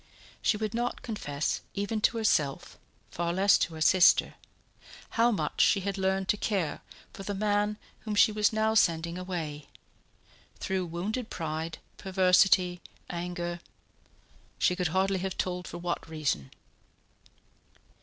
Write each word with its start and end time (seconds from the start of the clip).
She 0.41 0.57
would 0.57 0.73
not 0.73 1.03
confess 1.03 1.61
even 1.75 2.01
to 2.01 2.17
herself, 2.17 2.79
far 3.11 3.31
less 3.31 3.59
to 3.59 3.75
her 3.75 3.81
sister, 3.81 4.33
how 5.11 5.29
much 5.29 5.61
she 5.61 5.81
had 5.81 5.95
learned 5.95 6.27
to 6.29 6.37
care 6.37 6.81
for 7.13 7.21
the 7.21 7.35
man 7.35 7.77
whom 7.99 8.15
she 8.15 8.31
was 8.31 8.51
now 8.51 8.73
sending 8.73 9.19
away 9.19 9.67
through 10.57 10.87
wounded 10.87 11.29
pride, 11.29 11.77
perversity, 11.97 12.81
anger... 13.11 13.59
she 14.57 14.75
could 14.75 14.87
hardly 14.87 15.19
have 15.19 15.37
told 15.37 15.67
for 15.67 15.77
what 15.77 16.09
reason. 16.09 16.49